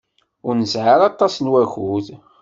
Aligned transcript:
Ur 0.47 0.53
nesɛi 0.55 0.93
aṭas 1.09 1.33
n 1.39 1.45
wakud. 1.51 2.07